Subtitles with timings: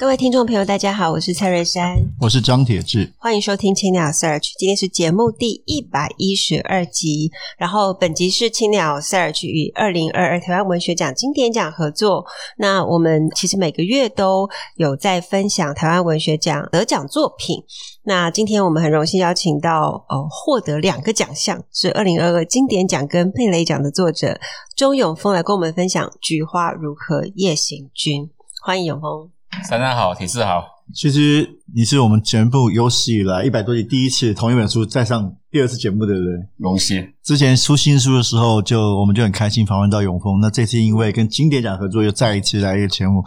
[0.00, 12.24] 各位听众朋友，大家好，我是蔡瑞山，我是张铁志，欢迎收听青鸟 Search，今天是节目第一百一十二集，然后本集是青鸟 Search 与二零二二台湾文学奖经典奖合作。
[12.56, 17.62] 那我们其实每个月都有在分享台湾文学奖得奖作品。
[18.04, 24.40] 那今天我们很荣幸邀请到呃获得两个奖项，是二零二二经典奖跟佩雷奖的作者
[24.74, 28.22] 钟永峰来跟我们分享《菊花如何夜行军》，
[28.64, 29.30] 欢迎永丰。
[29.68, 30.64] 珊珊好，铁志好。
[30.94, 36.32] 其实你是我们节目有史以来一百多集第一次同一本书再上第二次节目，对不对？
[36.56, 37.12] 荣幸。
[37.22, 40.40] 之前出新书的时候就，就我们就很开心访问到永丰。
[40.40, 43.22] 那这次因为跟经典奖合作，又再一次来一个节目。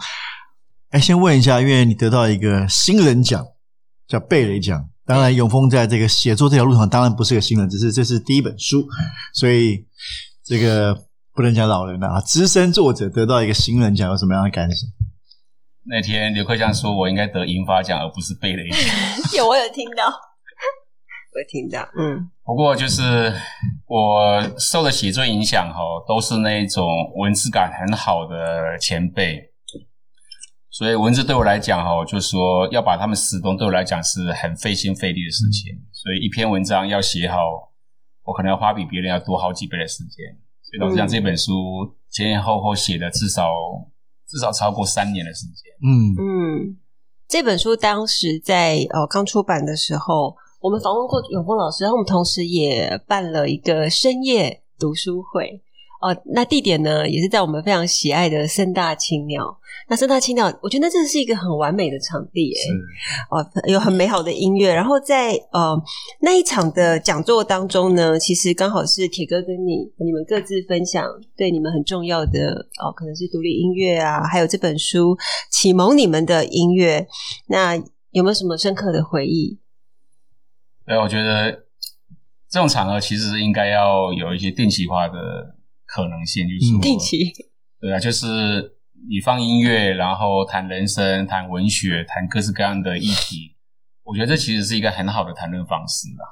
[0.90, 3.44] 哎，先问一下，因为你得到一个新人奖，
[4.06, 4.88] 叫贝雷奖。
[5.06, 8.86] 当然，永丰在这个写作这条路上当然不是个新人，只是这是第一本书，
[9.32, 9.84] 所以
[10.44, 10.94] 这个
[11.34, 12.20] 不能讲老人了啊。
[12.20, 14.88] 资深作者得到一个新人奖，有什么样的感想？
[15.86, 18.80] 那天刘克襄说：“我应该得银发奖，而不是贝雷奖。
[19.36, 21.86] ”有，我有听到，我有听到。
[21.98, 23.30] 嗯，不过就是
[23.86, 29.52] 我受的写作影响哈，都是那一种文字感很好的前辈，
[30.70, 35.70] 所以文字对我来讲哈，就是说要把他们始终，对我来讲是很费心费力的事情。
[35.92, 37.36] 所以一篇文章要写好，
[38.22, 40.24] 我可能要花比别人要多好几倍的时间。
[40.62, 43.50] 所以老实讲，这本书前前后后写的至少。
[44.34, 45.72] 至少超过三年的时间。
[45.80, 46.76] 嗯嗯，
[47.28, 55.62] 这本书当时在呃刚出版的时候，我们访问过永峰老师，然后我们同时也办了一个深夜读书会。
[56.04, 59.58] 哦、呃，那地点呢也是在我们非常喜爱的盛大青鸟。
[59.88, 62.68] 那盛大青鸟，我觉得那真的是一个很完美的场地，诶是
[63.30, 64.72] 哦，有很美好的音乐。
[64.72, 65.74] 然后在呃
[66.20, 71.06] 那一场的讲座当中呢，其实刚好是铁哥跟你你们各自分享
[71.36, 75.16] 对你们很重要的哦，可能是独立音乐啊，还有这本书
[75.50, 77.06] 启蒙你们的音乐。
[77.48, 77.76] 那
[78.10, 79.58] 有没有什么深刻的回忆？
[80.86, 81.50] 对，我觉得
[82.48, 85.53] 这种场合其实应该要有一些定期化的
[85.94, 87.32] 可能性，就是说定期。
[87.78, 88.72] 对啊，就是。
[89.06, 93.54] 你放音乐，然后谈人生、谈文学、谈各式各样的议题，
[94.02, 96.24] 我觉得这其实是一个很好的谈论方式啊。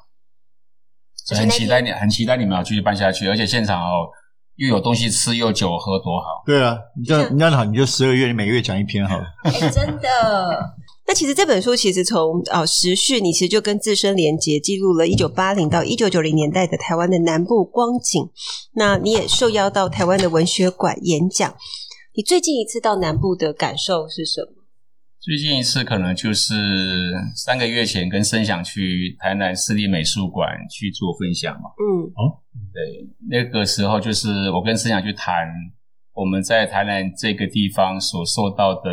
[1.38, 4.08] 很期待你，很期待你们要继续办下去，而且现场哦，
[4.54, 6.42] 又有东西吃，又有酒喝，多好！
[6.46, 9.24] 对啊，你这样你这样好，你就十二月，你每个月讲一篇好了。
[9.44, 10.74] 欸，真的。
[11.12, 18.30] 那其实这本书其实从哦时序，你其实就跟自身连结，记录了一九八零到一九九零年代的台湾的南部光景。
[18.76, 21.54] 那你也受邀到台湾的文学馆演讲。
[22.14, 24.64] 你最近一次到南部的感受是什么？
[25.20, 26.54] 最近一次可能就是
[27.36, 31.68] 三个月前跟声响去台南市立美术馆去做分享嘛。
[31.78, 32.40] 嗯，哦，
[32.72, 35.46] 对，那个时候就是我跟声响去谈
[36.14, 38.90] 我们在台南这个地方所受到的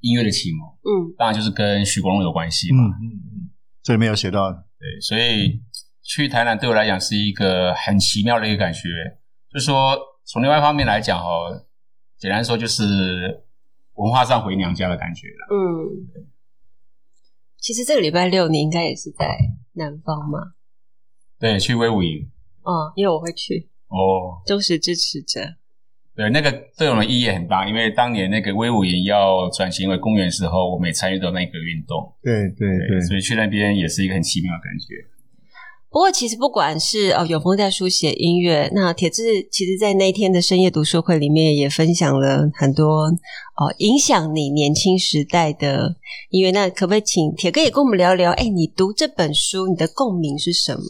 [0.00, 0.68] 音乐的启蒙。
[0.82, 2.84] 嗯，当然就是跟许国荣有关系嘛。
[2.84, 3.50] 嗯嗯，
[3.82, 4.50] 这里面有写到。
[4.52, 5.62] 对，所以
[6.02, 8.88] 去台南对我来讲是一个很奇妙的一个感觉，
[9.52, 11.66] 就是说从另外一方面来讲哦。
[12.18, 13.46] 简单说就是
[13.94, 15.56] 文化上回娘家的感觉了。
[15.56, 16.04] 嗯，
[17.56, 19.38] 其实这个礼拜六你应该也是在
[19.72, 20.52] 南方嘛？
[21.38, 22.30] 对，去威武营。
[22.60, 23.70] 哦，因为我会去。
[23.88, 25.40] 哦，忠实支持者。
[26.20, 32.12] 对，那个对我的意义很大，因为当年那个威武营要转型为公园的时候，我没参与到那个运动。
[32.22, 35.08] 对对对，对，所以去那边也是一个很奇妙的感觉。
[35.88, 43.06] 不过，其实不管是哦，永丰在书写音乐，那铁志其实，在那天的深夜读书会里面也分享了很多
[43.56, 45.96] 哦，影响你年轻时代的
[46.28, 46.50] 音乐。
[46.50, 48.30] 那可不可以请铁哥也跟我们聊聊？
[48.32, 50.82] 哎，你读这本书，你的共鸣是什么？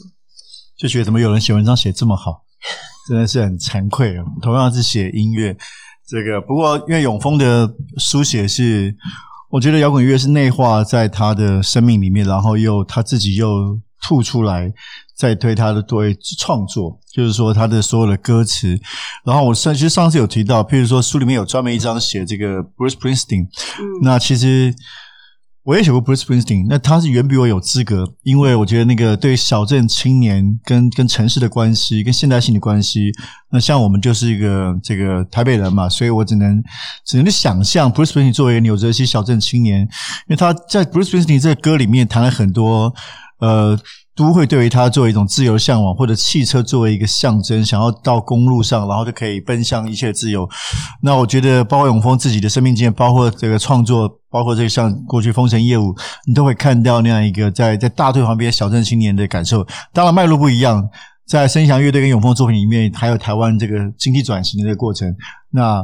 [0.77, 2.43] 就觉得怎么有人写文章写这么好，
[3.09, 4.25] 真的是很惭愧啊！
[4.43, 5.57] 同样是写音乐，
[6.09, 8.95] 这个不过因为永丰的书写是，
[9.51, 13.79] 我觉得摇滚乐是内化在他的生命里面，然后又他自己又。
[14.03, 14.73] 吐出来，
[15.15, 18.81] 在推他的对创作，就是说他的所有的歌词。
[19.27, 23.45] 然后我上其实上次有提到，譬如说书里面有专门一章写这个 Bruce Springsteen。
[23.45, 24.75] 嗯，那其实
[25.63, 33.13] 我也写过 Bruce Springsteen，那他是远比我有资格，因为我觉得那个对小镇青年跟跟城市的关系，跟现代性的关系，
[33.51, 36.63] 那像我们就是一个这个台北人嘛，所以我只能
[37.05, 39.89] 只能去想象 Bruce Springsteen 作为一个纽泽西小镇青年，因
[40.29, 42.95] 为他在 Bruce Springsteen 这个歌里面谈了很多，
[43.41, 43.79] 呃。
[44.17, 50.47] 都会对于他作为一种自由向往，或者汽车作为一个象征，想要到公路上，然后就可以奔向一切自由。
[51.03, 55.97] 那我觉得，包括永丰自己的生命经验，包括这个创作，包括这个像过去丰城业务，
[56.27, 59.67] 你都会看到那样一个在在大队旁边小镇青年的感受。
[59.95, 60.91] 当然脉络不一样，
[61.27, 65.17] 在声响乐队跟永丰作品里面，还有台湾这个经济转型的这个过程，
[65.53, 65.83] 那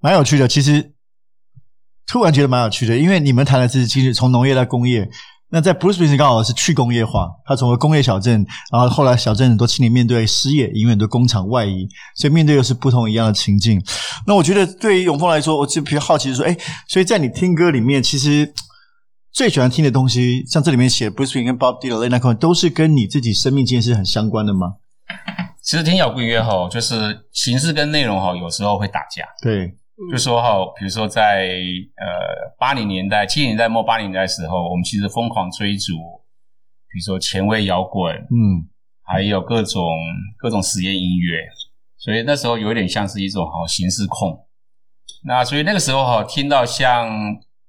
[0.00, 0.48] 蛮有趣的。
[0.48, 0.92] 其实
[2.06, 5.10] 突然觉得蛮有趣的，因为你们谈的是其实从农业到工业。
[5.48, 13.80] 那在 Bruce Springsteen 刚好是去工业化，他从个工业小镇，然后后来小镇很多青年面对失业，因为很多工厂外移，所以面对的是不同一样的情境。
[14.26, 16.56] 那我觉得对于永峰来说，我就比较好奇的说，哎，
[16.88, 18.52] 所以在你听歌里面，其实
[19.32, 24.74] 最喜欢听的东西，像这里面写 Bruce Springsteen 跟 Bob Dylan、Leonard Cohen 都是跟你自己生命经验是很相关的吗？
[25.62, 29.22] 其实听摇滚乐哈，就是形式跟内容哈，有时候会打架。
[29.40, 29.74] 对。
[30.10, 31.48] 就说哈，比如说在
[31.96, 35.94] 呃八零年代、七零年代末、八零年代的时候，我们其实疯狂追逐，
[36.92, 38.68] 比如说前卫摇滚，嗯，
[39.02, 39.82] 还有各种
[40.36, 41.48] 各种实验音乐，
[41.96, 44.46] 所以那时候有一点像是一种哈形式控。
[45.24, 47.08] 那所以那个时候哈，听到像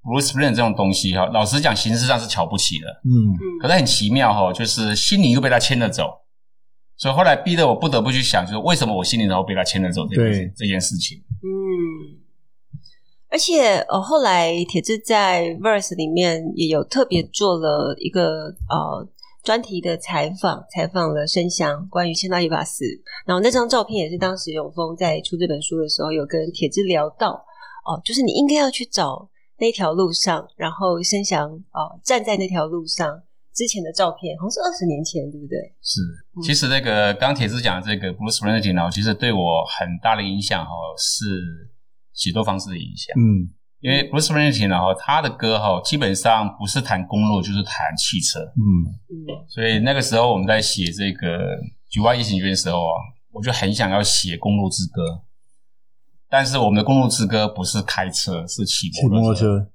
[0.04, 6.12] Bruce Springsteen 这种东西哈，老实讲形式上是瞧不起的，嗯，可是很奇妙哈，就是心灵又被他牵着走，
[6.98, 12.18] 所以后来逼得我不得不去想，就是为什么我心灵然后被他牵着走这件事，这件事情，嗯。
[13.30, 19.06] 而且，呃，后来铁志在 Verse 里面也有特别做了一个呃
[19.44, 22.86] 专题的采访，采访了申祥关于《牵到一把丝》，
[23.26, 27.34] 然后那张照片也是当时永峰在出这本书的时候有跟铁志聊到，
[27.86, 33.22] 哦、呃，就是你应该要去找那条路上，然后申祥呃站在那条路上
[33.58, 35.58] 之前的照片，好像是二十年前，对不对？
[35.82, 36.00] 是，
[36.46, 41.74] 其实那个刚铁之讲的这个 Bruce Springsteen 呢，其实对我很大的影响哦，是。
[42.18, 43.46] 写作方式的影响，嗯，
[43.80, 51.28] 因为 Bruce Springsteen 然后他的歌哈，基本上不是谈公路就是谈汽车，嗯嗯，所以那个时候我们在写这个
[51.88, 52.98] 《局外夜行军》的时候啊，
[53.32, 55.22] 我就很想要写公路之歌，
[56.28, 59.70] 但是我们的公路之歌不是开车，是骑摩托车。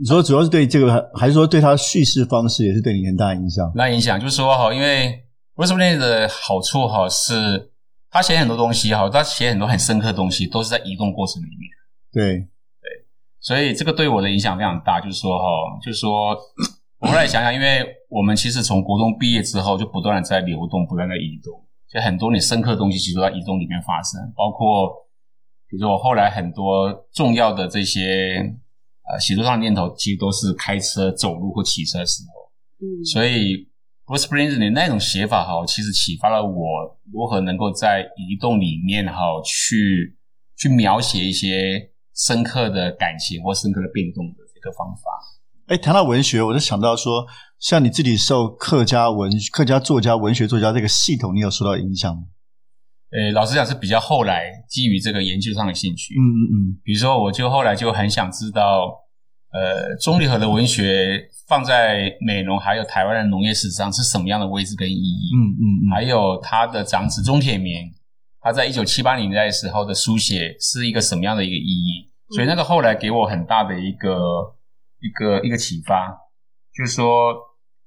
[0.00, 3.70] 你说主要是对这个，还是说对他叙事方式也是对你很大影响？
[3.74, 5.24] 那影响就是说哈，因为
[5.54, 7.72] Bruce Springsteen 的好处哈是。
[8.10, 11.68] 他写很多东西哈，他写很多很深刻的东西，都是在移动过程里面。
[12.10, 12.38] 对
[12.80, 12.88] 对，
[13.38, 14.98] 所以这个对我的影响非常大。
[14.98, 15.44] 就是说哈，
[15.84, 16.34] 就是说，
[17.00, 24.18] 我后来想想，因为我们其实从国中毕业之后，就不断的在流动，不断的移动，就很多你深刻的东西，其实都在移动里面发生。
[24.34, 24.88] 包括
[25.68, 28.56] 比如说我后来很多重要的这些
[29.10, 32.86] 呃写作上的念头，其实都是开车、走路或骑车的时候。
[32.86, 33.66] 嗯，所以。
[34.08, 40.16] Bruce Springsteen 那种写法哈，其实启发了我如何能够在移动里面哈去
[40.56, 45.02] 去描写一些深刻的感情或深刻的变动的这个方法。
[45.66, 47.26] 哎，谈到文学，我就想到说，
[47.58, 52.22] 像你自己受客家文客家作家文学作家这个系统，你有受到影响吗？
[53.10, 56.14] 呃，老实讲是比较后来基于这个研究上的兴趣。
[56.14, 56.80] 嗯嗯嗯。
[56.82, 58.88] 比如说，我就后来就很想知道，
[59.52, 61.30] 呃，中坜河的文学。
[61.48, 65.30] 放在美浓还有台湾的农业史上是什么样的位置跟意义？
[65.34, 67.90] 嗯嗯嗯，还有他的长子钟铁民，
[68.38, 72.12] 他在一九七八年代的时候的书写是一个什么样的一个意义？
[72.36, 74.10] 所以那个后来给我很大的一个
[75.00, 76.08] 一个一个启发，
[76.76, 77.32] 就是说，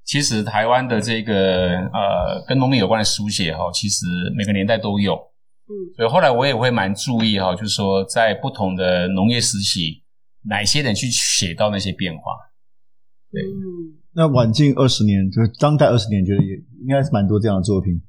[0.03, 4.05] 其实台湾的这个呃跟农民有关的书写哈，其实
[4.35, 5.13] 每个年代都有。
[5.13, 10.03] 嗯，所以后来我也会蛮注意哈，就是说在不同的农业时期，
[10.43, 12.21] 哪些人去写到那些变化。
[13.31, 13.41] 对，
[14.13, 18.01] 那晚近二十年，就是当代二十年，觉得也应该是蛮多这样的作品。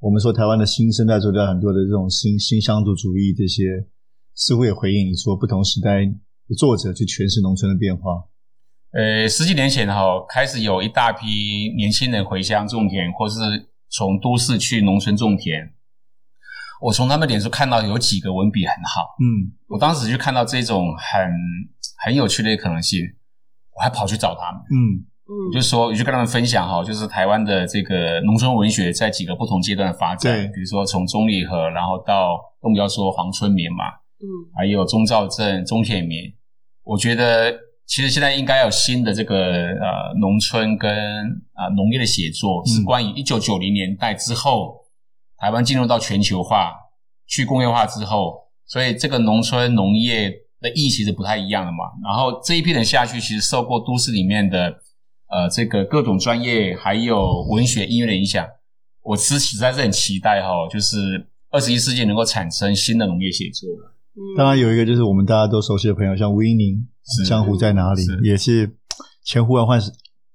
[0.00, 3.86] 我们说台湾的新生代作家很多的这种新新乡土主义，这些
[4.34, 8.26] 似乎也回应你说不同时代的作者去诠释农村的变化。
[8.92, 13.38] 呃，十几年前哈，开始有一大批年轻人回乡种田，或是
[13.88, 15.72] 从都市去农村种田。
[16.82, 21.30] 我从他们脸书看到有几个文笔很好，嗯，我当时就看到这种很
[22.04, 23.00] 很有趣的可能性。
[23.76, 33.84] 我还跑去找他们，嗯嗯，就说我就跟他们分享哈，就是台湾的这个农村文学在几个不同阶段的发展，对，比如说从中立河，然后到更不要说黄春眠嘛，
[34.18, 36.32] 嗯，还有钟肇政、钟铁棉，
[36.82, 37.56] 我觉得
[37.90, 40.90] 其实现在应该有新的这个呃农村跟
[41.52, 44.76] 啊、呃、农业的写作，是关于一九九零年代之后，
[45.36, 46.72] 台湾进入到全球化、
[47.26, 50.32] 去工业化之后，所以这个农村农业。
[50.62, 51.86] 的意义其实不太一样了嘛。
[52.04, 54.66] 然后这一批人下去，其实受过都市里面的
[55.30, 58.46] 呃这个各种专业还有文学音乐的影响，
[59.00, 60.98] 我其实实在是很期待哈、哦，就是
[61.48, 63.70] 二十一世纪能够产生新的农业写作。
[64.20, 66.86] 嗯，当然有一个就是我们大家都熟悉的朋友，像吴音宁，
[67.26, 68.70] 《江湖在哪里》是也是
[69.24, 69.80] 千呼万唤，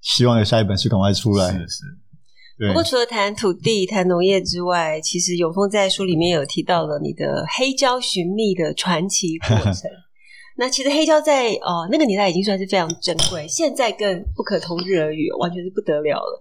[0.02, 1.52] 希望有下一本书赶快出来。
[1.52, 1.84] 是是。
[2.68, 9.92] 不过除了谈土地、谈农业之外，其实永丰在书里面有提到了你的黑胶寻觅的传奇过程。
[10.58, 16.40] 那其实黑胶在哦、呃、那个年代已经算是非常珍贵，现在更不可同日而语，完全是不得了了。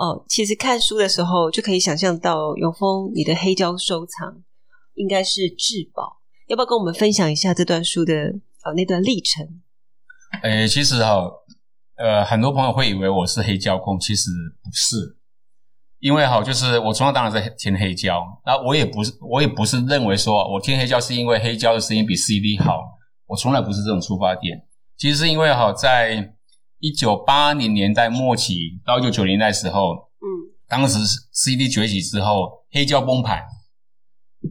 [0.00, 4.42] 哦、呃，其实看书的时候就可以想象到永丰你的黑胶收藏
[4.94, 6.21] 应该是至宝。
[6.52, 8.14] 要不要跟我们分享一下这段书的
[8.62, 9.62] 呃那段历程？
[10.42, 11.26] 诶，其实哈，
[11.96, 14.30] 呃，很多朋友会以为我是黑胶控，其实
[14.62, 15.16] 不是。
[15.98, 22.82] 因为哈，就是我从小当然在听黑胶，那我也不是，我也不是认为说我听黑胶是因为黑胶的声音比 CD 好，
[23.28, 24.66] 我从来不是这种出发点。
[24.98, 26.34] 其实是因为哈，在
[26.80, 30.98] 一九八零年代末期到一九九零年代时候，嗯，当时
[31.32, 33.42] CD 崛起之后，黑胶崩盘，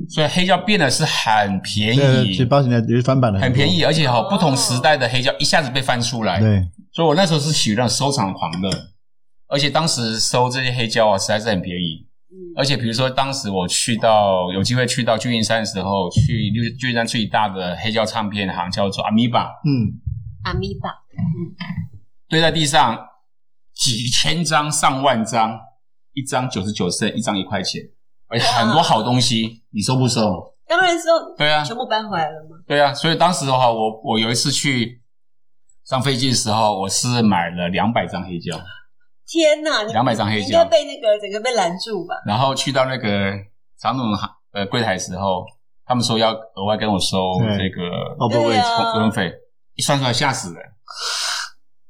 [0.10, 2.28] 所以黑胶变得是很便宜。
[2.28, 8.70] 其实八十年代也是翻版的很，便宜，而且哈，不同时代的黑胶一下子被翻出来，对，所以我那时候是取那种收藏狂的。
[9.48, 12.08] 而且当时收这些黑胶啊，实在是很便宜。
[12.30, 19.44] 嗯，而且比如说，当时我去到有机会去到旧金山的时候，去旧金山最大的黑胶唱片行叫做阿米巴。
[19.66, 19.92] 嗯，
[20.44, 20.90] 阿米巴。
[20.90, 21.52] 嗯，
[22.30, 22.98] 堆在地上
[23.76, 25.60] 几千张、上万张，
[26.14, 27.82] 一张九十九 cent，一张一块钱，
[28.32, 30.54] 而且很多好东西，你收不收？
[30.68, 31.36] 当然收。
[31.38, 32.56] 对啊，全部搬回来了嘛？
[32.66, 35.02] 对啊，所以当时的话，我我有一次去
[35.84, 38.58] 上飞机的时候，我是买了两百张黑胶。
[39.28, 42.16] 天呐，两百张黑胶，应该被那个整个被拦住吧？
[42.26, 43.34] 然后去到那个
[43.80, 44.08] 长荣
[44.54, 45.46] 呃柜台的时候，
[45.86, 47.18] 他们说要额外跟我收
[47.58, 49.34] 这个货柜运费，
[49.76, 50.64] 一算出来吓死人。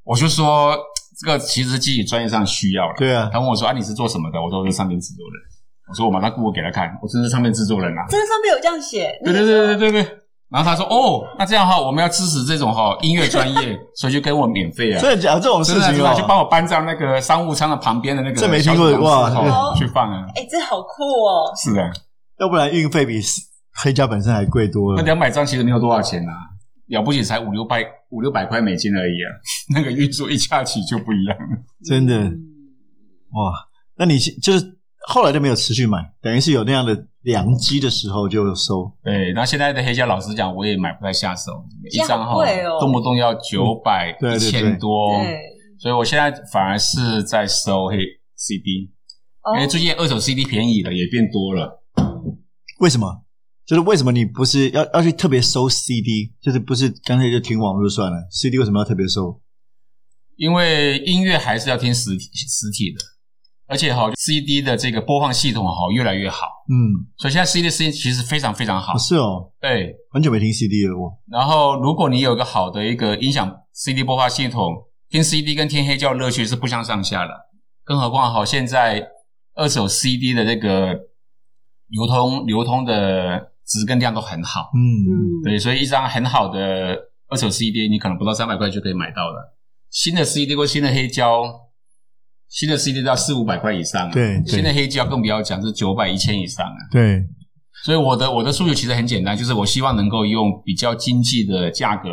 [0.04, 0.76] 我就说
[1.20, 2.94] 这个其实自己专业上需要了。
[2.98, 4.42] 对啊，他问我说啊，你是做什么的？
[4.42, 5.51] 我说我是唱片制作人。
[5.92, 8.08] 我说我马上 Google 给他看，我真是唱片制作人啊！
[8.08, 9.20] 真的上面有这样写。
[9.26, 10.18] 对对对对对对。
[10.48, 15.00] 然后他说：“哦，那这样的话，我们要支持这种哈音乐专业，所以就给我免费啊。
[15.00, 18.36] 所以讲这种事情啊就帮我搬到那个商务舱的旁边的那个。
[18.36, 20.26] 这没听过哇，去放啊！
[20.36, 21.52] 哎，这好酷哦！
[21.56, 21.82] 是的，
[22.40, 23.22] 要不然运费比
[23.82, 25.02] 黑胶本身还贵多了。
[25.02, 26.34] 那两百张其实没有多少钱啊，
[26.88, 29.28] 了不起才五六百五六百块美金而已啊。
[29.74, 32.14] 那个运输一下起就不一样了，真的
[33.34, 33.54] 哇！
[33.96, 34.66] 那你就是
[35.08, 39.32] 后来就没有持续买，等于是有那样的。”良机的时候就收，对。
[39.34, 45.16] 那现在的黑胶，老实讲，我也买不太下手，一张哈，哦、动不动要九百、一千多。
[45.20, 45.40] 对，
[45.78, 47.98] 所以我现在反而是在收黑
[48.36, 48.90] CD，
[49.54, 51.84] 因为最近二手 CD 便宜了，也变多了。
[52.80, 53.22] 为什么？
[53.68, 56.34] 就是为什么你不是要要去特别收 CD？
[56.42, 59.40] 就是不是干脆就听网络算了？CD 为什么要特别收？
[60.38, 62.98] 因为音乐还是要听实体实体的。
[63.72, 68.98] 而且哈，CD 的这个播放系统哈越来越好，嗯，所以现在 CD 的声音其实非常非常好。
[68.98, 71.10] 是哦，对，很久没听 CD 了我。
[71.32, 74.74] 然后，如果你有一个好的一个音响 CD 播放系统，
[75.10, 77.32] 听 CD 跟听黑胶乐趣是不相上下的。
[77.86, 79.08] 更何况哈，现在
[79.56, 80.94] 二手 CD 的这个
[81.88, 86.60] 流通流通的值跟量都很好，嗯，对，所以一张很好的
[87.30, 89.56] 二手 CD，你可能不到三百块就可以买到了。
[89.90, 91.71] 新的 CD 或新的黑胶。
[92.52, 96.78] 新的 CD 都要四五百块以上啊，对，现在黑胶更不要讲，是九百一千以上啊。
[96.92, 97.24] 对，
[97.86, 102.10] 所以我的我的诉求其实很简单，就是我希望能够用比较经济的价格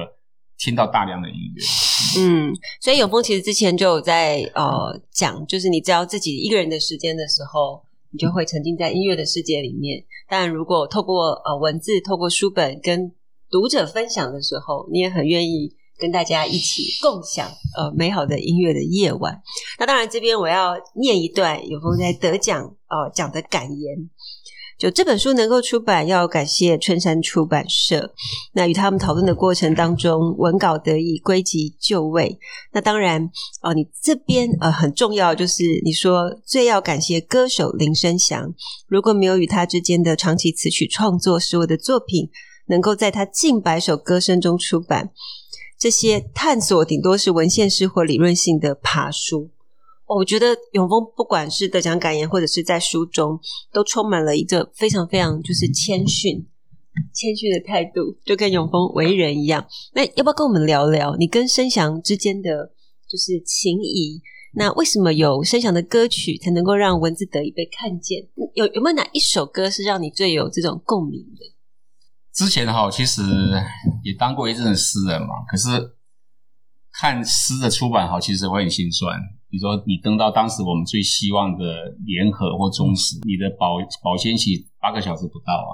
[0.57, 2.21] 听到大量的音乐。
[2.21, 10.04] 嗯，所以永丰其实之前就有在呃讲，就是你只要自己一个人的时间的时候，你就会沉浸在音乐的世界里面。
[10.28, 13.11] 但如果透过呃文字、透过书本跟
[13.50, 15.75] 读者分享的时候，你也很愿意。
[15.99, 19.43] 跟大家一起共享呃美好的音乐的夜晚。
[19.78, 24.09] 那当然，这边我要念一段永丰在得奖呃讲的感言。
[24.78, 28.14] 就这本书能够出版，要感谢春山出版社。
[28.52, 32.38] 那与他们讨论的过程当中，文稿得以归集就位。
[32.73, 33.28] 那当然
[33.61, 38.55] 哦、你这边呃很重要，就是你说最要感谢歌手林生祥。
[38.87, 42.31] 如果没有与他之间的长期词曲创作，使我的作品
[42.69, 45.11] 能够在他近百首歌声中出版。
[45.78, 49.50] 这些探索顶多是文献式或理论性的爬书。
[50.06, 53.38] 哦，我觉得永丰不管是得奖感言，或者是在书中，
[53.73, 56.47] 都充满了一个非常非常就是谦逊、
[57.14, 59.66] 谦逊的态度，就跟永丰为人一样。
[59.92, 62.73] 那要不要跟我们聊聊你跟生祥之间的
[63.06, 64.23] 就是情谊？
[64.54, 68.26] 那为什么有生祥的歌曲才能够让文字得以被看见？
[68.54, 71.58] 有有没有哪一首歌是让你最有这种共鸣的？
[72.38, 73.21] 之前哈，其实
[74.04, 75.42] 也当过一阵诗人嘛。
[75.49, 75.97] 可是
[76.92, 79.18] 看诗的出版哈，其实会很心酸。
[79.49, 81.64] 比如说，你登到当时我们最希望的
[82.07, 85.73] 联合或中时，你的保保鲜期八个小时不到啊，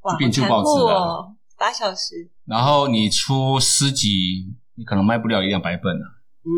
[0.00, 2.28] 哇，就变旧报纸了，哦，八小时。
[2.46, 6.18] 然后你出诗集，你可能卖不了一两百本啊。
[6.42, 6.50] 嗯，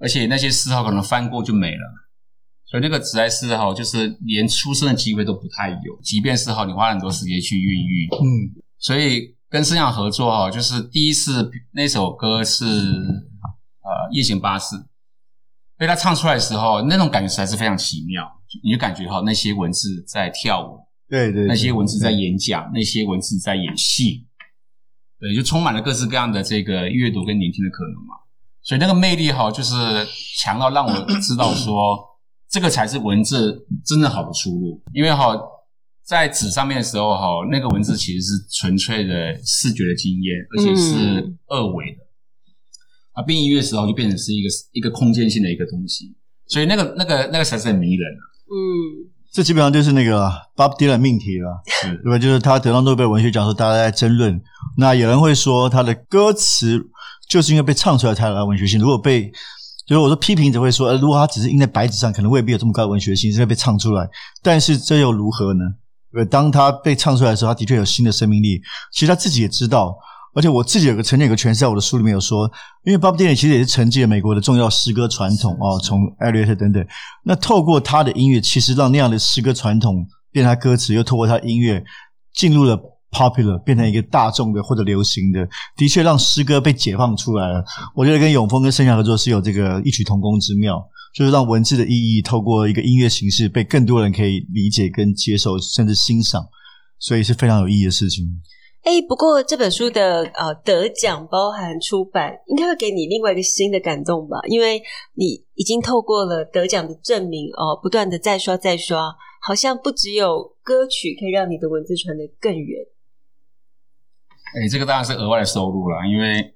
[0.00, 2.09] 而且那些诗号可能翻过就没了。
[2.70, 6.00] 所以那个实在是哈，就是连出生的机会都不太有。
[6.04, 14.76] 即便是哈，你花很多时间去孕育，嗯，所以跟生养合作哈，就是第一次那首歌是呃《夜行巴士》，
[15.76, 18.24] 被他唱出来的时候，那种感觉实在是非常奇妙。
[18.62, 24.28] 你就感觉哈，那些文字在跳舞，对对，那些文字在演讲，那些文字在演戏，
[25.18, 28.14] 对，就充满了各式各样的这个阅读跟聆听的可能嘛。
[28.62, 29.74] 所以那个魅力哈，就是
[30.38, 32.06] 强到让我知道说。
[32.50, 35.38] 这个才是文字真正好的出路，因为哈，
[36.04, 41.98] 在纸上面的时候哈，那个文字其实是纯粹的视觉的经验，而且是二维的。
[43.12, 46.14] 啊，变音乐的时候就变成是一个一个空间性的一个东西，
[46.46, 48.22] 所以那个那个那个才是很迷人啊。
[48.50, 52.18] 嗯，这基本上就是那个 Bob Dylan 命题了，是对吧？
[52.18, 54.40] 就是他得到诺贝尔文学奖的时候，大家在争论。
[54.76, 56.80] 那有人会说他的歌词
[57.28, 59.32] 就是因为被唱出来才有文学性，如果被
[59.90, 64.08] 所以我说，批评者会说，呃，如果他只是印在白纸上，可能未必有这么高的文学性，是会被唱出来。
[64.40, 65.64] 但是这又如何呢？
[66.16, 68.62] 呃，当他被唱出来的时候，他的确有新的生命力。
[68.92, 69.96] 其实他自己也知道，
[70.32, 72.48] 而且我自己有个曾经有个诠释，在我的书里面有说，
[72.84, 76.86] 因为 Bob Dylan 其实也是承继了美国的重要诗歌传统哦，从艾略特等等。
[77.24, 81.82] 那透过他的音乐，其实让那样的诗歌传统变成他歌词，又透过他音乐
[82.32, 82.80] 进入了。
[83.10, 87.64] Popular 变成一个大众的或者流行的，的确让诗歌被解放出来了。
[87.94, 90.82] 我觉得跟永丰跟生祥合作是有这个异曲同工之妙，
[91.14, 96.46] 就是让文字的意义透过一个音乐形式被更多人可以理解跟接受，甚至欣赏，
[96.98, 98.40] 所以是非常有意义的事情。
[98.82, 104.38] 哎，不过这本书的呃得奖包含出版，应该会给你另外一个新的感动吧？
[104.48, 104.80] 因为
[105.14, 112.80] 你已经透过了得奖的证明哦，不断的再刷再刷，好像不只有歌曲可以让你的文字传得更远。
[114.54, 116.54] 哎，这个当然是额外的收入了，因为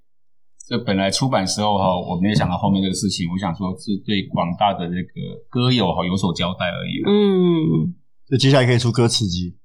[0.67, 3.31] 这本来出版时候哈，我没有想到后面这个事情。
[3.31, 7.03] 我想说，是对广大的这个歌友哈有所交代而已。
[7.07, 7.95] 嗯，
[8.27, 9.57] 就接下来可以出歌词集，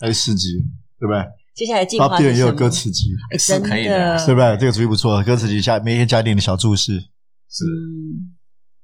[0.00, 0.58] 还是诗集，
[0.98, 1.24] 对不对？
[1.54, 2.34] 接下来进化是什么？
[2.34, 4.56] 也有歌词集，是可以的，对不对？
[4.56, 6.98] 这个主意不错，歌词集下每天加一点的小注释，
[7.48, 7.64] 是，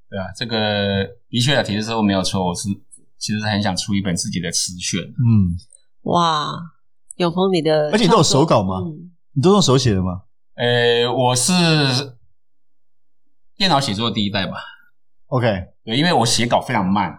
[0.09, 2.69] 对啊，这个的确啊，提的时候没有错，我是
[3.19, 5.01] 其实很想出一本自己的词选。
[5.01, 5.57] 嗯，
[6.03, 6.53] 哇。
[7.21, 8.77] 永丰，你的而且你都有手稿吗？
[8.81, 10.23] 嗯、你都用手写的吗？
[10.55, 11.53] 呃，我是
[13.57, 14.57] 电脑写作的第一代吧。
[15.27, 15.47] OK，
[15.85, 17.15] 对，因为我写稿非常慢，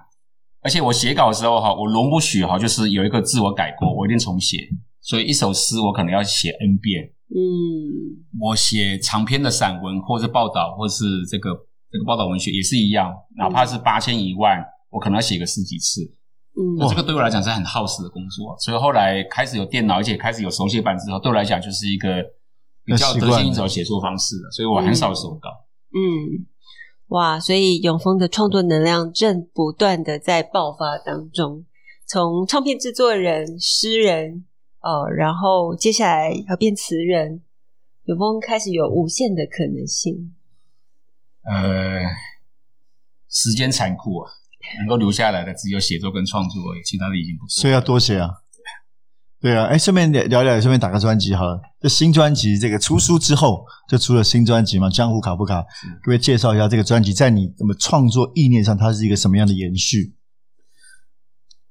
[0.62, 4.58] 而且我写稿的时候哈，我容不许哈，就是有一个字我改过，我一定重写。
[5.02, 7.14] 所以一首诗我可能要写 N 遍。
[7.30, 11.52] 嗯，我写长篇的散文，或者是报道，或者是这个
[11.92, 14.58] 这个报道文学也是一样，哪怕是八千一万，
[14.90, 16.02] 我可能要写个十几次。
[16.54, 22.22] 嗯，这个对我来讲是很耗时的工作，所以后来开始有电脑，而且开始有手写板之后，对我来讲就是一个
[22.84, 25.50] 比较得心应手的写作方式了，所以我很少手稿。
[25.94, 26.46] 嗯，
[27.08, 31.66] 哇，所以永丰的创作能量正不断的在爆发当中，
[32.06, 34.46] 从唱片制作人、诗人，
[34.82, 37.42] 哦，然后接下来要变词人，
[38.04, 40.36] 永丰开始有无限的可能性。
[41.44, 42.02] 呃，
[43.30, 44.32] 时间残酷啊。
[44.80, 47.62] 能够留下来的只有写作跟创作而已，其他的已经不错。
[47.62, 48.30] 所以要多写啊，
[49.39, 49.65] 对啊。
[49.65, 51.62] 哎，顺便聊聊，顺便打个专辑好了。
[51.80, 55.60] 这新专辑这个出书之后，就出了新专辑嘛，《江湖卡不卡》。
[56.04, 60.15] 各位介绍一下这个专辑，在你怎么创作意念上，它是一个什么样的延续？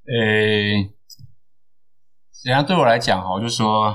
[0.07, 0.83] 呃，
[2.33, 3.95] 实际上对我来讲哈，就是说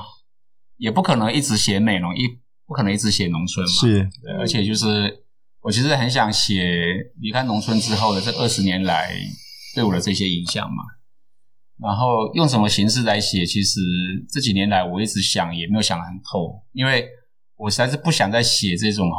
[0.78, 3.72] 也不可能一直写美容，一不可能一直写农村嘛。
[3.72, 5.25] 是，而且就是。
[5.66, 6.62] 我其实很想写
[7.20, 9.10] 离开农村之后的这二十年来
[9.74, 10.84] 对我的这些影响嘛，
[11.80, 13.44] 然后用什么形式来写？
[13.44, 13.80] 其实
[14.32, 17.08] 这几年来我一直想，也没有想得很透，因为
[17.58, 19.18] 我实在是不想再写这种哈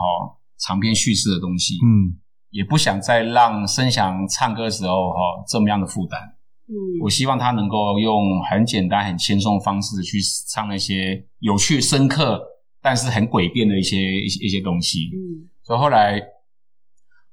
[0.60, 2.14] 长篇叙事的东西，嗯，
[2.50, 6.20] 也不想再让声响唱歌的时候哈这么样的负担，
[6.68, 12.40] 嗯，我希望他能够用很简单、很轻松的方式去唱那些有趣、深刻，
[12.80, 16.22] 但是很诡辩的一些一些一些东西，嗯，所以后来。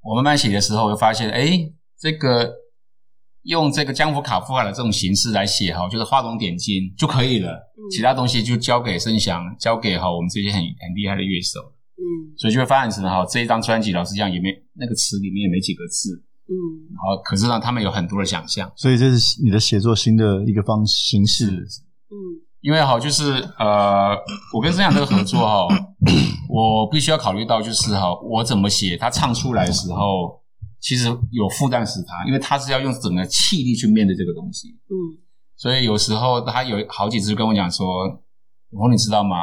[0.04, 2.52] 我慢慢写的时候，我就发现，哎，这个
[3.44, 7.52] 用这个江湖卡夫卡的这种形式来写哈，就是画龙点睛就可以了。
[7.78, 11.60] 嗯、其他东西就交给生祥，交给哈我们这些很很厉害的乐手。
[11.96, 16.24] 嗯，所以就会发展成哈这一张专辑，老实讲也没那个词里面也没几个字。
[16.50, 16.54] 嗯，
[16.92, 18.70] 然后可是呢，他们有很多的想象。
[18.76, 21.46] 所以这是你的写作新的一个方形式。
[21.48, 22.16] 嗯，
[22.60, 24.18] 因为哈，就是呃，
[24.54, 25.68] 我跟曾强这个合作哈，
[26.50, 30.42] 我必须要考虑到就是哈，我怎么写，他唱出来的时候，
[30.80, 34.70] 其实有负担死他，因为他是要用整个气力去面对这个东西。
[34.90, 35.18] 嗯，
[35.56, 37.86] 所以有时候他有好几次跟我讲说
[38.72, 39.38] ：“我说，你知道吗？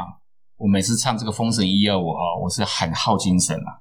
[0.56, 3.80] 我每次唱这个《封神一二五》哈，我是很耗精神啊。”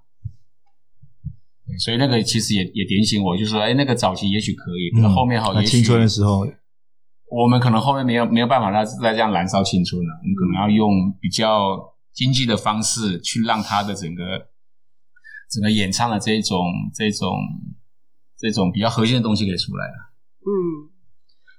[1.79, 6.47] 所以那个其实也也点醒我，就是说，哎，那个早期也许可以，可是后面哈，也许青春的时候。
[7.31, 11.77] 我们可能后面没有没有办法再再这样燃烧青春了，我们可能要用比较
[12.19, 14.49] 经济的方式去让他的整个
[15.49, 17.37] 整个演唱的这种这种
[18.37, 20.11] 这种比较核心的东西给出来了。
[20.41, 20.91] 嗯，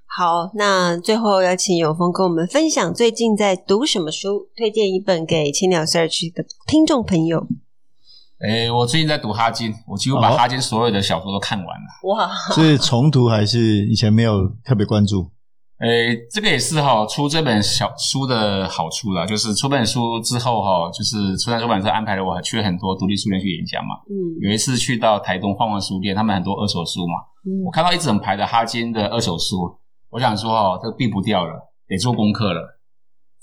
[0.05, 7.47] 好，那最后要请永峰跟我们分享最近在读什么书，推荐一本给青鸟 Search 的听众朋友。
[8.47, 11.87] 诶，我最近在读哈金，我几乎把哈金所有的小说都看完了。
[12.03, 15.31] 哇， 是重读还是以前没有特别关注？
[15.81, 23.95] 诶，这个也是哈，出这本小书的好处啦，就是出本书之后哈，就是出版出版社安排了我去了很多独立书店去演讲嘛。
[24.07, 27.13] 嗯，有一次去到台东晃晃书店，他们很多二手书嘛。
[27.47, 29.75] 嗯，我看到一整排的哈金的二手书，
[30.11, 32.79] 我想说哈，这个避不掉了，得做功课了，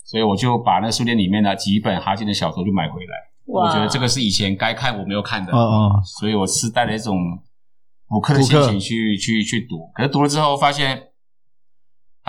[0.05, 3.17] 所以我就把那书店里面的几本哈金的小说就买回来。
[3.47, 7.17] 哇，我觉得这个是以前该看我没有看的，嗯嗯，所以我是带着一种
[8.07, 11.03] 补课的心情去去去读，可是读了之后发现。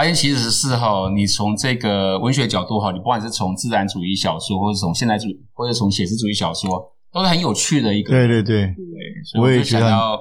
[0.00, 8.10] 哈金其实是哈，你从这个文学角度哈，你不管是从自然主义小说，或者从现代主义，或者从写实主义小说，都是很有趣的一个。
[8.10, 8.74] 对对对，对，
[9.30, 10.18] 所以我也想要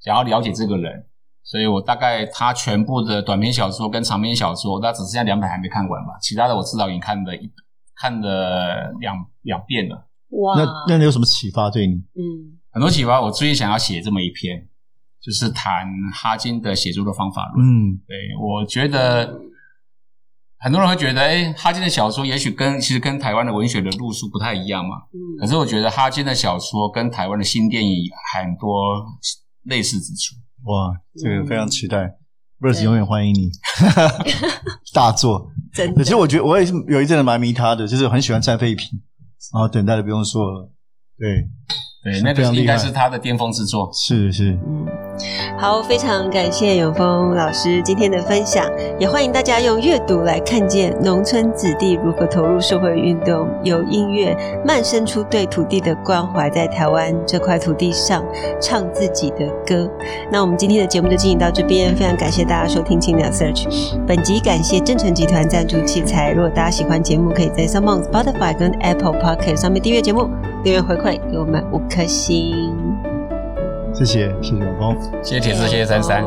[0.00, 1.04] 想要了解这个人，
[1.44, 7.48] 所以我大概他全部的短篇小说跟长篇小说，那只剩下两本还没看完吧，其他的我至少已经看了一
[7.94, 10.08] 看了两两遍了。
[10.30, 11.94] 哇，那那你有什么启发对你？
[11.94, 13.20] 嗯，很多启发。
[13.22, 14.66] 我最近想要写这么一篇。
[15.22, 17.66] 就是谈哈金的写作的方法论。
[17.66, 19.40] 嗯，对，我觉得
[20.58, 24.96] 很多人会觉得，哎，哈金的小说也许跟其实跟台湾的文学的路数不太一样嘛。
[25.12, 28.04] 嗯，可是我觉得哈金的小说跟台湾的新电影
[28.34, 29.04] 很多
[29.64, 30.36] 类似之处。
[30.64, 32.14] 哇，这个非常期待
[32.60, 33.50] ，Verse 永远欢迎你，
[34.92, 35.50] 大作。
[35.72, 39.00] 真的，其实我觉得我也是有一阵子蛮迷他的，就是很喜欢战废品，
[39.54, 40.72] 然后等待的不用说了，
[41.18, 41.48] 对。
[42.02, 43.90] 对，那个应该是他的巅峰之作。
[43.92, 44.86] 是是，嗯，
[45.58, 48.66] 好，非常感谢永峰老师今天的分享，
[48.98, 54.34] 也欢迎大家用阅读来看见农村子弟如何投入社会运动，由音乐
[54.64, 58.24] 漫生出对土地的关怀，在台湾这块土地上
[58.58, 59.86] 唱自己的歌。
[60.32, 63.94] 那我们今天的节目就进行到这边，非常感谢大家收听青鸟 Search。
[64.06, 66.32] 本集感谢正成集团赞助器材。
[66.32, 70.30] 如果大家喜欢节目，可以在 SoundOn Spotify 跟 Apple Podcast 上面订阅节目，
[70.64, 72.72] 订阅回馈给我们五颗星，
[73.92, 76.24] 谢谢谢谢永峰，谢谢铁子，谢谢珊珊。